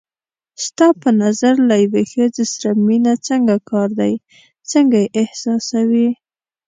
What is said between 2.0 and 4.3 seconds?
ښځې سره مینه څنګه کار دی،